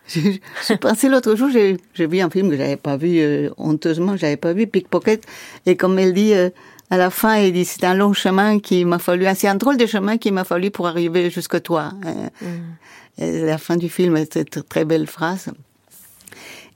Je, 0.68 0.74
pensais 0.74 1.08
l'autre 1.08 1.36
jour, 1.36 1.50
j'ai 1.52 1.78
vu 2.08 2.20
un 2.20 2.30
film 2.32 2.50
que 2.50 2.58
j'avais 2.58 2.78
pas 2.78 2.98
vu, 2.98 3.20
euh, 3.20 3.50
honteusement, 3.58 4.18
j'avais 4.18 4.38
pas 4.38 4.54
vu, 4.54 4.66
Pickpocket, 4.66 5.24
et 5.68 5.78
comme 5.78 6.00
elle 6.00 6.14
dit, 6.14 6.34
euh, 6.34 6.50
à 6.90 6.98
la 6.98 7.12
fin, 7.12 7.36
elle 7.36 7.54
dit, 7.54 7.64
c'est 7.66 7.84
un 7.84 7.94
long 7.94 8.14
chemin 8.14 8.60
qui 8.60 8.86
m'a 8.86 8.98
fallu, 8.98 9.28
c'est 9.36 9.48
un 9.48 9.56
drôle 9.56 9.78
de 9.78 9.86
chemin 9.86 10.18
qui 10.18 10.32
m'a 10.32 10.44
fallu 10.44 10.72
pour 10.72 10.88
arriver 10.88 11.30
jusqu'à 11.30 11.60
toi. 11.60 11.92
Hein. 12.04 12.30
Mm. 12.42 13.46
La 13.46 13.58
fin 13.60 13.78
du 13.78 13.90
film, 13.90 14.18
c'est 14.32 14.56
une 14.56 14.64
très 14.64 14.86
belle 14.86 15.06
phrase. 15.06 15.52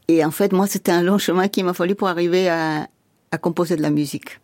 Et 0.08 0.24
en 0.24 0.32
fait, 0.32 0.52
moi, 0.52 0.68
c'était 0.68 0.92
un 0.92 1.02
long 1.02 1.18
chemin 1.18 1.48
qui 1.48 1.64
m'a 1.64 1.74
fallu 1.74 1.96
pour 1.96 2.10
arriver 2.10 2.50
à, 2.50 2.88
à 3.32 3.38
composer 3.40 3.76
de 3.78 3.82
la 3.82 3.90
musique. 3.90 4.40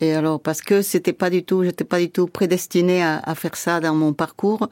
Et 0.00 0.14
alors 0.14 0.40
parce 0.40 0.60
que 0.62 0.82
c'était 0.82 1.12
pas 1.12 1.28
du 1.30 1.42
tout, 1.44 1.64
j'étais 1.64 1.84
pas 1.84 1.98
du 1.98 2.10
tout 2.10 2.26
prédestinée 2.26 3.02
à, 3.02 3.18
à, 3.18 3.34
faire 3.34 3.56
ça 3.56 3.80
dans 3.80 3.94
mon 3.94 4.12
parcours 4.12 4.68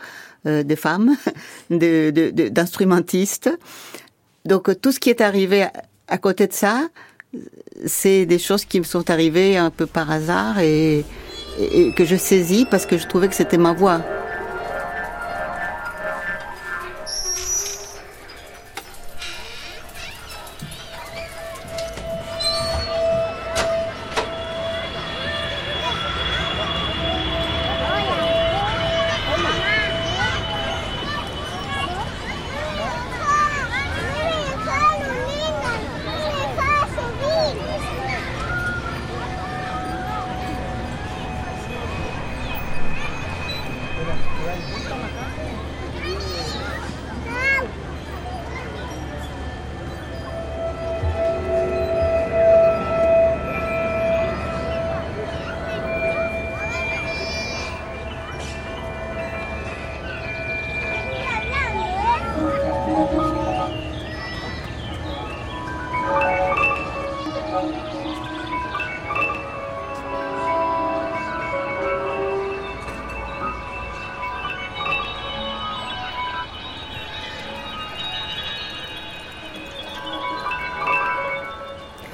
euh, 0.46 0.62
de 0.62 0.74
femme, 0.74 1.16
d'instrumentiste. 1.70 3.50
De, 3.58 3.60
de, 4.44 4.48
Donc 4.48 4.80
tout 4.80 4.92
ce 4.92 5.00
qui 5.00 5.10
est 5.10 5.20
arrivé 5.20 5.66
à, 6.06 6.18
côté 6.18 6.46
de 6.46 6.52
ça, 6.52 6.88
c'est 7.84 8.24
des 8.26 8.38
choses 8.38 8.64
qui 8.64 8.78
me 8.78 8.84
sont 8.84 9.10
arrivées 9.10 9.56
un 9.56 9.70
peu 9.70 9.86
par 9.86 10.10
hasard 10.10 10.60
et, 10.60 11.04
et, 11.58 11.80
et 11.80 11.92
que 11.92 12.04
je 12.04 12.14
saisis 12.14 12.64
parce 12.70 12.86
que 12.86 12.96
je 12.96 13.08
trouvais 13.08 13.28
que 13.28 13.34
c'était 13.34 13.58
ma 13.58 13.72
voix. 13.72 14.00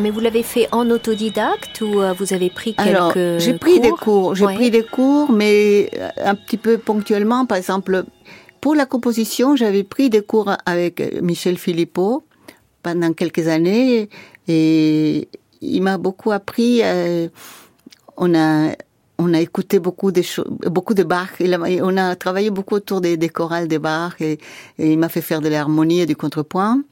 Mais 0.02 0.10
vous 0.10 0.18
l'avez 0.18 0.42
fait 0.42 0.66
en 0.72 0.90
autodidacte 0.90 1.80
ou 1.80 2.00
euh, 2.00 2.12
vous 2.12 2.34
avez 2.34 2.50
pris 2.50 2.74
quelques 2.74 2.88
Alors, 2.88 3.12
j'ai 3.38 3.54
pris 3.54 3.78
des 3.78 3.90
cours. 3.90 4.34
J'ai 4.34 4.46
pris 4.46 4.70
des 4.70 4.82
cours, 4.82 5.30
mais 5.30 5.90
euh, 5.96 6.08
un 6.24 6.34
petit 6.34 6.56
peu 6.56 6.76
ponctuellement. 6.76 7.46
Par 7.46 7.56
exemple, 7.56 8.04
pour 8.60 8.74
la 8.74 8.84
composition, 8.84 9.54
j'avais 9.54 9.84
pris 9.84 10.10
des 10.10 10.22
cours 10.22 10.50
avec 10.66 11.22
Michel 11.22 11.56
Philippot 11.56 12.24
pendant 12.82 13.12
quelques 13.12 13.46
années 13.46 14.08
et 14.48 15.28
il 15.60 15.82
m'a 15.82 15.98
beaucoup 15.98 16.32
appris. 16.32 16.80
Euh, 16.82 17.28
on 18.16 18.34
a 18.34 18.74
on 19.18 19.34
a 19.34 19.40
écouté 19.40 19.78
beaucoup 19.78 20.10
de 20.10 20.22
choses, 20.22 20.46
beaucoup 20.48 20.94
de 20.94 21.04
Bach. 21.04 21.28
on 21.40 21.96
a 21.96 22.16
travaillé 22.16 22.50
beaucoup 22.50 22.74
autour 22.74 23.00
des, 23.00 23.16
des 23.16 23.28
chorales 23.28 23.68
de 23.68 23.78
Bach 23.78 24.20
et, 24.20 24.38
il 24.78 24.98
m'a 24.98 25.08
fait 25.08 25.20
faire 25.20 25.40
de 25.40 25.48
l'harmonie 25.48 26.00
et 26.00 26.06
du 26.06 26.16
contrepoint. 26.16 26.82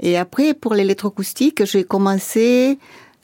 Et 0.00 0.16
après, 0.16 0.54
pour 0.54 0.74
l'électroacoustique, 0.74 1.64
j'ai 1.64 1.84
commencé, 1.84 2.78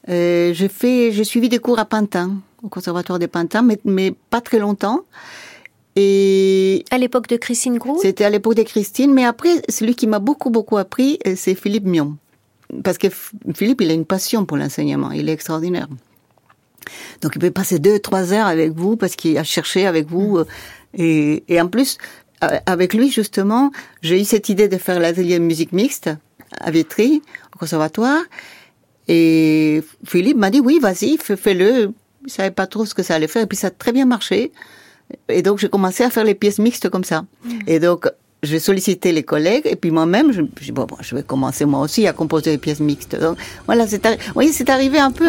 euh, 0.08 0.52
j'ai 0.52 0.68
fait, 0.68 1.10
j'ai 1.10 1.24
suivi 1.24 1.48
des 1.48 1.58
cours 1.58 1.78
à 1.78 1.86
Pantin, 1.86 2.36
au 2.62 2.68
conservatoire 2.68 3.18
de 3.18 3.26
Pantin, 3.26 3.62
mais, 3.62 3.78
mais 3.84 4.14
pas 4.30 4.42
très 4.42 4.58
longtemps. 4.58 5.00
Et 5.96 6.84
à 6.90 6.98
l'époque 6.98 7.28
de 7.28 7.36
Christine 7.36 7.78
Grou 7.78 7.98
C'était 8.02 8.24
à 8.24 8.30
l'époque 8.30 8.54
de 8.54 8.62
Christine, 8.62 9.14
mais 9.14 9.24
après, 9.24 9.62
celui 9.70 9.94
qui 9.94 10.06
m'a 10.06 10.18
beaucoup, 10.18 10.50
beaucoup 10.50 10.76
appris, 10.76 11.18
euh, 11.26 11.32
c'est 11.34 11.54
Philippe 11.54 11.86
Mion. 11.86 12.18
Parce 12.84 12.98
que 12.98 13.06
Philippe, 13.54 13.80
il 13.80 13.90
a 13.90 13.94
une 13.94 14.04
passion 14.04 14.44
pour 14.44 14.58
l'enseignement, 14.58 15.12
il 15.12 15.30
est 15.30 15.32
extraordinaire. 15.32 15.88
Donc 17.22 17.32
il 17.34 17.38
peut 17.38 17.50
passer 17.50 17.78
deux, 17.78 17.98
trois 17.98 18.34
heures 18.34 18.46
avec 18.46 18.72
vous 18.72 18.96
parce 18.96 19.16
qu'il 19.16 19.38
a 19.38 19.44
cherché 19.44 19.86
avec 19.86 20.08
vous. 20.08 20.38
Mm. 20.38 20.44
Et, 20.94 21.44
et 21.48 21.60
en 21.60 21.68
plus, 21.68 21.96
euh, 22.44 22.58
avec 22.66 22.92
lui, 22.92 23.10
justement, 23.10 23.70
j'ai 24.02 24.20
eu 24.20 24.24
cette 24.24 24.50
idée 24.50 24.68
de 24.68 24.76
faire 24.76 25.00
l'atelier 25.00 25.38
musique 25.38 25.72
mixte 25.72 26.10
à 26.58 26.70
Vitry, 26.70 27.22
au 27.54 27.58
conservatoire. 27.58 28.22
Et 29.08 29.82
Philippe 30.04 30.36
m'a 30.36 30.50
dit, 30.50 30.60
oui, 30.60 30.78
vas-y, 30.80 31.16
fais-le. 31.18 31.92
Je 32.26 32.32
savais 32.32 32.50
pas 32.50 32.66
trop 32.66 32.84
ce 32.84 32.94
que 32.94 33.02
ça 33.02 33.14
allait 33.14 33.28
faire. 33.28 33.42
Et 33.42 33.46
puis 33.46 33.56
ça 33.56 33.68
a 33.68 33.70
très 33.70 33.92
bien 33.92 34.04
marché. 34.04 34.52
Et 35.28 35.42
donc 35.42 35.58
j'ai 35.58 35.68
commencé 35.68 36.02
à 36.02 36.10
faire 36.10 36.24
les 36.24 36.34
pièces 36.34 36.58
mixtes 36.58 36.88
comme 36.88 37.04
ça. 37.04 37.24
Mm. 37.44 37.50
Et 37.68 37.78
donc 37.78 38.08
j'ai 38.42 38.58
sollicité 38.58 39.12
les 39.12 39.22
collègues 39.22 39.66
et 39.66 39.76
puis 39.76 39.90
moi-même, 39.90 40.32
je, 40.32 40.42
je, 40.60 40.72
bon, 40.72 40.84
bon, 40.84 40.96
je 41.00 41.14
vais 41.14 41.22
commencer 41.22 41.64
moi 41.64 41.80
aussi 41.80 42.06
à 42.06 42.12
composer 42.12 42.50
des 42.50 42.58
pièces 42.58 42.80
mixtes. 42.80 43.18
Donc 43.18 43.38
voilà, 43.66 43.86
c'est 43.86 44.06
voyez, 44.34 44.52
c'est 44.52 44.70
arrivé 44.70 44.98
un 44.98 45.10
peu. 45.10 45.28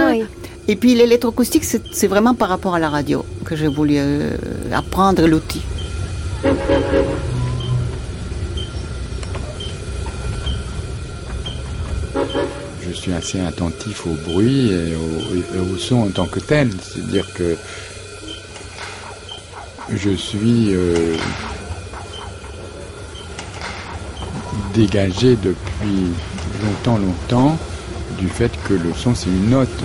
Et 0.67 0.75
puis 0.75 0.95
l'électroacoustique, 0.95 1.63
c'est 1.63 2.07
vraiment 2.07 2.33
par 2.33 2.49
rapport 2.49 2.75
à 2.75 2.79
la 2.79 2.89
radio 2.89 3.23
que 3.45 3.55
j'ai 3.55 3.67
voulu 3.67 3.95
euh, 3.97 4.35
apprendre 4.73 5.25
l'outil. 5.27 5.61
Suis 12.97 13.13
assez 13.13 13.39
attentif 13.39 14.05
au 14.05 14.15
bruit 14.29 14.71
et 14.71 14.95
au, 14.95 15.73
au 15.73 15.77
son 15.77 15.97
en 15.97 16.09
tant 16.09 16.25
que 16.25 16.39
tel. 16.39 16.69
C'est-à-dire 16.81 17.31
que 17.33 17.55
je 19.93 20.09
suis 20.11 20.73
euh, 20.73 21.15
dégagé 24.73 25.35
depuis 25.35 26.11
longtemps, 26.63 26.97
longtemps 26.97 27.57
du 28.19 28.27
fait 28.27 28.51
que 28.67 28.73
le 28.73 28.93
son 28.93 29.15
c'est 29.15 29.29
une 29.29 29.49
note. 29.49 29.83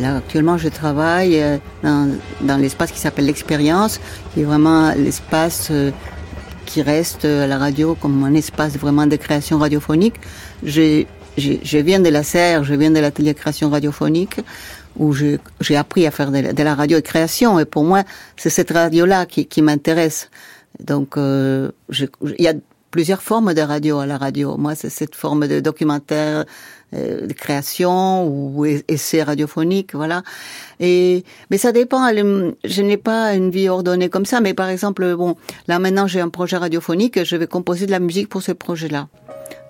Là, 0.00 0.16
actuellement, 0.16 0.56
je 0.56 0.68
travaille 0.68 1.40
euh, 1.40 1.58
dans, 1.82 2.56
l'espace 2.56 2.90
qui 2.90 2.98
s'appelle 2.98 3.26
l'expérience, 3.26 4.00
qui 4.32 4.40
est 4.40 4.44
vraiment 4.44 4.92
l'espace 4.94 5.68
euh, 5.70 5.90
qui 6.64 6.82
reste 6.82 7.24
à 7.24 7.46
la 7.46 7.58
radio 7.58 7.94
comme 7.94 8.24
un 8.24 8.34
espace 8.34 8.76
vraiment 8.78 9.06
de 9.06 9.16
création 9.16 9.58
radiophonique. 9.58 10.14
Je, 10.62 11.04
je, 11.36 11.78
viens 11.78 12.00
de 12.00 12.08
la 12.08 12.22
serre, 12.22 12.64
je 12.64 12.74
viens 12.74 12.90
de 12.90 13.00
l'atelier 13.00 13.34
de 13.34 13.38
création 13.38 13.70
radiophonique 13.70 14.40
où 14.96 15.12
j'ai 15.12 15.76
appris 15.76 16.06
à 16.06 16.10
faire 16.10 16.30
de, 16.30 16.62
la 16.62 16.74
radio 16.74 16.98
et 16.98 17.02
création. 17.02 17.58
Et 17.58 17.64
pour 17.64 17.84
moi, 17.84 18.04
c'est 18.36 18.50
cette 18.50 18.70
radio-là 18.70 19.26
qui, 19.26 19.46
qui 19.46 19.62
m'intéresse. 19.62 20.30
Donc, 20.78 21.16
euh, 21.16 21.70
il 22.38 22.44
y 22.44 22.48
a 22.48 22.54
plusieurs 22.90 23.22
formes 23.22 23.54
de 23.54 23.60
radio 23.60 23.98
à 23.98 24.06
la 24.06 24.18
radio. 24.18 24.56
Moi, 24.56 24.74
c'est 24.74 24.90
cette 24.90 25.14
forme 25.14 25.46
de 25.46 25.60
documentaire, 25.60 26.44
euh, 26.92 27.26
de 27.26 27.32
création 27.32 28.26
ou 28.26 28.64
essai 28.66 29.22
radiophonique, 29.22 29.94
voilà. 29.94 30.22
Et 30.80 31.24
mais 31.50 31.58
ça 31.58 31.72
dépend. 31.72 32.08
Je 32.08 32.82
n'ai 32.82 32.96
pas 32.96 33.34
une 33.34 33.50
vie 33.50 33.68
ordonnée 33.68 34.08
comme 34.08 34.26
ça. 34.26 34.40
Mais 34.40 34.54
par 34.54 34.68
exemple, 34.68 35.14
bon, 35.14 35.36
là 35.68 35.78
maintenant 35.78 36.06
j'ai 36.06 36.20
un 36.20 36.28
projet 36.30 36.56
radiophonique. 36.56 37.22
Je 37.22 37.36
vais 37.36 37.46
composer 37.46 37.86
de 37.86 37.92
la 37.92 38.00
musique 38.00 38.28
pour 38.28 38.42
ce 38.42 38.52
projet-là. 38.52 39.08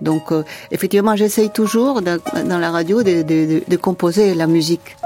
Donc, 0.00 0.32
euh, 0.32 0.42
effectivement, 0.70 1.14
j'essaye 1.14 1.50
toujours 1.50 2.00
dans 2.02 2.58
la 2.58 2.70
radio 2.70 3.02
de, 3.02 3.22
de, 3.22 3.62
de 3.66 3.76
composer 3.76 4.34
la 4.34 4.46
musique. 4.46 4.96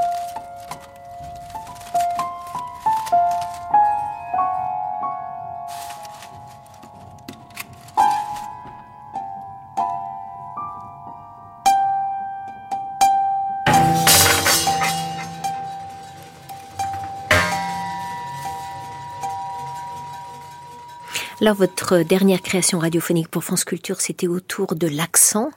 Alors, 21.45 21.57
votre 21.57 21.99
dernière 21.99 22.41
création 22.41 22.79
radiophonique 22.79 23.29
pour 23.29 23.45
France 23.45 23.65
Culture, 23.65 24.01
c'était 24.01 24.29
autour 24.29 24.77
de 24.77 24.87
l'accent. 24.87 25.51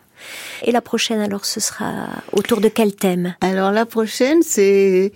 Et 0.63 0.73
la 0.73 0.81
prochaine, 0.81 1.21
alors, 1.21 1.45
ce 1.45 1.61
sera 1.61 2.09
autour 2.33 2.59
de 2.59 2.67
quel 2.67 2.93
thème? 2.93 3.35
Alors, 3.39 3.71
la 3.71 3.85
prochaine, 3.85 4.41
c'est 4.41 5.13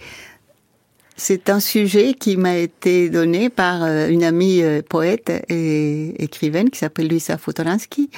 un 1.49 1.59
sujet 1.59 2.13
qui 2.13 2.37
m'a 2.37 2.55
été 2.55 3.09
donné 3.09 3.49
par 3.49 3.83
euh, 3.83 4.07
une 4.07 4.23
amie 4.23 4.61
euh, 4.61 4.81
poète 4.81 5.29
et 5.49 6.23
écrivaine 6.23 6.69
qui 6.69 6.79
s'appelle 6.79 7.09
Luisa 7.09 7.37
Fotoransky. 7.37 8.09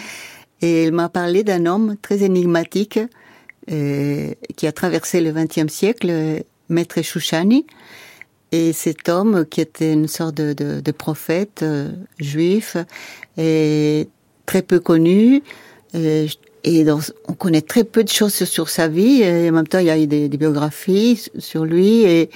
Et 0.62 0.84
elle 0.84 0.92
m'a 0.92 1.10
parlé 1.10 1.44
d'un 1.44 1.66
homme 1.66 1.96
très 2.04 2.22
énigmatique 2.22 3.00
euh, 3.72 4.32
qui 4.56 4.68
a 4.68 4.72
traversé 4.72 5.22
le 5.22 5.32
XXe 5.32 5.74
siècle, 5.74 6.44
Maître 6.70 7.02
Chouchani. 7.02 7.66
Et 8.54 8.72
cet 8.72 9.10
homme, 9.10 9.46
qui 9.50 9.62
était 9.62 9.92
une 9.92 10.08
sorte 10.08 10.36
de, 10.36 10.54
de, 10.54 10.80
de 10.80 10.92
prophète 10.92 11.62
euh, 11.64 11.90
juif, 12.20 12.78
est 13.36 14.08
très 14.46 14.62
peu 14.62 14.80
connu. 14.80 15.42
Et, 15.96 16.28
et 16.64 16.86
on 17.28 17.34
connaît 17.34 17.64
très 17.64 17.84
peu 17.84 18.04
de 18.04 18.10
choses 18.10 18.32
sur, 18.32 18.70
sa 18.70 18.88
vie. 18.88 19.24
Et 19.24 19.50
en 19.50 19.54
même 19.54 19.68
temps, 19.68 19.80
il 19.80 19.88
y 19.88 19.90
a 19.90 19.98
eu 19.98 20.06
des, 20.06 20.30
des 20.30 20.38
biographies 20.38 21.32
sur 21.40 21.66
lui. 21.66 22.04
Et, 22.04 22.30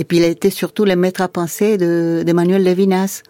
et 0.00 0.04
puis, 0.04 0.16
il 0.16 0.24
a 0.24 0.26
été 0.26 0.50
surtout 0.50 0.84
le 0.84 0.96
maître 0.96 1.20
à 1.20 1.28
penser 1.28 1.78
d'Emmanuel 1.78 2.64
Levinas 2.64 3.22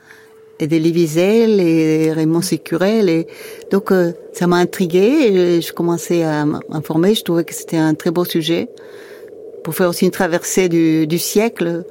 et 0.61 0.67
d'Elie 0.67 0.93
Wiesel 0.93 1.61
et 1.61 2.11
Raymond 2.11 2.41
Sécurel. 2.41 3.11
Et 3.11 3.27
donc, 3.71 3.93
euh, 3.93 4.13
ça 4.33 4.47
m'a 4.47 4.57
intrigué. 4.57 5.03
Et 5.29 5.61
je 5.61 5.75
commençais 5.75 6.23
à 6.23 6.47
m'informer. 6.47 7.15
Je 7.15 7.23
trouvais 7.23 7.45
que 7.45 7.53
c'était 7.53 7.77
un 7.77 7.93
très 7.93 8.11
beau 8.11 8.25
sujet 8.25 8.71
pour 9.63 9.75
faire 9.75 9.91
aussi 9.91 10.07
une 10.07 10.11
traversée 10.11 10.71
du, 10.71 11.07
du 11.07 11.19
siècle 11.19 11.85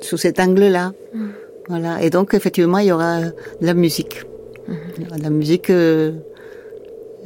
sous 0.00 0.16
cet 0.16 0.40
angle-là. 0.40 0.92
Voilà. 1.68 2.02
Et 2.02 2.10
donc, 2.10 2.34
effectivement, 2.34 2.78
il 2.78 2.86
y 2.86 2.92
aura 2.92 3.20
de 3.20 3.32
la 3.60 3.74
musique. 3.74 4.24
Mm-hmm. 4.68 5.18
De 5.18 5.22
la 5.22 5.30
musique, 5.30 5.70
euh, 5.70 6.12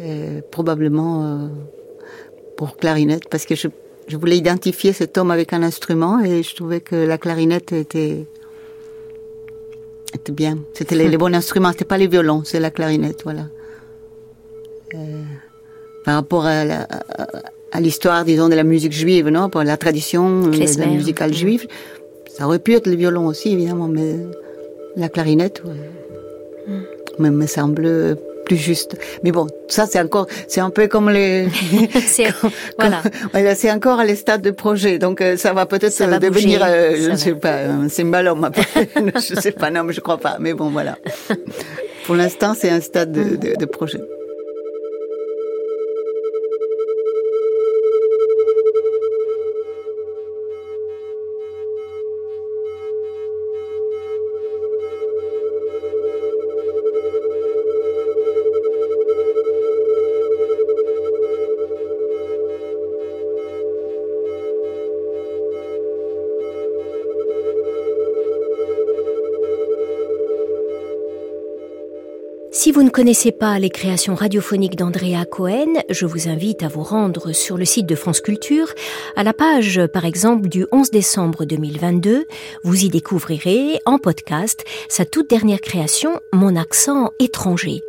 euh, 0.01 0.41
probablement 0.51 1.25
euh, 1.25 1.49
pour 2.57 2.77
clarinette, 2.77 3.29
parce 3.31 3.45
que 3.47 3.55
je, 3.55 3.69
je, 4.09 4.17
voulais 4.17 4.37
identifier 4.37 4.93
cet 4.93 5.19
homme 5.19 5.31
avec 5.31 5.53
un 5.53 5.63
instrument 5.63 6.21
et 6.21 6.43
je 6.43 6.55
trouvais 6.55 6.81
que 6.81 6.97
la 6.97 7.19
clarinette 7.19 7.73
était, 7.73 8.27
était 10.15 10.33
bien. 10.33 10.59
C'était 10.75 10.95
les, 10.95 11.17
bons 11.17 11.35
instruments, 11.35 11.71
c'était 11.73 11.85
pas 11.85 11.99
les 11.99 12.07
violons, 12.07 12.43
c'est 12.45 12.61
la 12.61 12.71
clarinette, 12.71 13.23
voilà. 13.25 13.47
par 16.05 16.15
rapport 16.15 16.47
à 16.47 16.65
la, 16.65 16.87
à 17.73 17.81
l'histoire, 17.81 18.25
disons, 18.25 18.49
de 18.49 18.55
la 18.55 18.63
musique 18.65 18.93
juive, 18.93 19.29
non, 19.29 19.51
pour 19.51 19.65
la 19.65 19.77
tradition 19.77 20.29
musicale 20.29 21.35
juive. 21.35 21.67
Ça 22.37 22.47
aurait 22.47 22.59
pu 22.59 22.75
être 22.75 22.87
le 22.87 22.97
violon 22.97 23.27
aussi, 23.27 23.53
évidemment, 23.53 23.87
mais 23.87 24.17
la 24.97 25.09
clarinette 25.09 25.63
me, 27.19 27.31
me 27.31 27.47
semble 27.47 28.17
plus 28.45 28.57
juste. 28.57 28.97
Mais 29.23 29.33
bon, 29.33 29.47
ça 29.69 29.87
c'est 29.87 30.01
encore, 30.01 30.27
c'est 30.49 30.61
un 30.61 30.71
peu 30.71 30.87
comme 30.87 31.11
les. 31.11 31.49
c'est 32.07 32.27
voilà. 32.79 33.55
c'est 33.55 33.71
encore 33.71 34.01
à 34.01 34.15
stades 34.15 34.43
de 34.43 34.51
projet, 34.51 34.99
donc 34.99 35.21
euh, 35.21 35.37
ça 35.37 35.53
va 35.53 35.67
peut-être 35.67 36.19
devenir, 36.21 36.61
euh, 36.65 36.97
je 36.97 37.11
ne 37.11 37.17
sais 37.17 37.35
pas, 37.35 37.65
un 37.67 37.89
cymbalum. 37.89 38.51
je 38.97 39.35
ne 39.35 39.41
sais 39.41 39.53
pas, 39.53 39.71
non, 39.71 39.85
mais 39.85 39.93
je 39.93 40.01
crois 40.01 40.19
pas. 40.19 40.37
Mais 40.41 40.55
bon, 40.55 40.71
voilà. 40.71 40.99
Pour 42.05 42.17
l'instant, 42.17 42.55
c'est 42.59 42.69
un 42.69 42.81
stade 42.81 43.13
de, 43.13 43.37
de, 43.37 43.57
de 43.57 43.65
projet. 43.65 44.01
Si 72.65 72.73
vous 72.73 72.83
ne 72.83 72.89
connaissez 72.89 73.31
pas 73.31 73.59
les 73.59 73.69
créations 73.69 74.15
radiophoniques 74.15 74.77
d'Andrea 74.77 75.27
Cohen, 75.31 75.83
je 75.91 76.07
vous 76.07 76.31
invite 76.31 76.63
à 76.63 76.69
vous 76.69 76.83
rendre 76.83 77.33
sur 77.33 77.59
le 77.59 77.67
site 77.67 77.85
de 77.85 77.95
France 77.95 78.23
Culture, 78.23 78.73
à 79.17 79.23
la 79.23 79.35
page 79.35 79.87
par 79.89 80.07
exemple 80.07 80.49
du 80.49 80.65
11 80.73 80.91
décembre 80.91 81.45
2022. 81.45 82.25
Vous 82.63 82.85
y 82.87 82.89
découvrirez 82.89 83.81
en 83.85 83.99
podcast 83.99 84.65
sa 84.89 85.05
toute 85.05 85.29
dernière 85.29 85.61
création, 85.61 86.19
Mon 86.33 86.57
accent 86.57 87.13
étranger. 87.19 87.83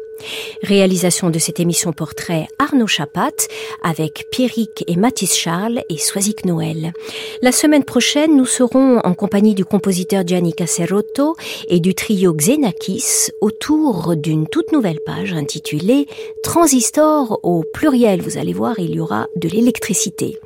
Réalisation 0.63 1.29
de 1.29 1.39
cette 1.39 1.59
émission 1.59 1.93
portrait 1.93 2.47
Arnaud 2.59 2.87
Chapat 2.87 3.47
avec 3.83 4.27
Pierrick 4.31 4.83
et 4.87 4.95
Mathis 4.95 5.35
Charles 5.35 5.83
et 5.89 5.97
Soisic 5.97 6.45
Noël. 6.45 6.93
La 7.41 7.51
semaine 7.51 7.83
prochaine, 7.83 8.35
nous 8.35 8.45
serons 8.45 8.99
en 8.99 9.13
compagnie 9.13 9.55
du 9.55 9.65
compositeur 9.65 10.25
Gianni 10.25 10.53
Caserotto 10.53 11.35
et 11.67 11.79
du 11.79 11.93
trio 11.93 12.33
Xenakis 12.33 13.31
autour 13.41 14.15
d'une 14.15 14.47
toute 14.47 14.71
nouvelle 14.71 14.99
page 15.05 15.33
intitulée 15.33 16.07
Transistor 16.43 17.39
au 17.43 17.63
pluriel. 17.63 18.21
Vous 18.21 18.37
allez 18.37 18.53
voir, 18.53 18.79
il 18.79 18.95
y 18.95 18.99
aura 18.99 19.27
de 19.35 19.49
l'électricité. 19.49 20.39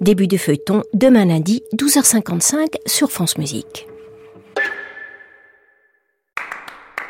Début 0.00 0.26
du 0.26 0.38
feuilleton 0.38 0.82
demain 0.92 1.24
lundi 1.24 1.64
12h55 1.76 2.76
sur 2.86 3.10
France 3.10 3.38
Musique. 3.38 3.86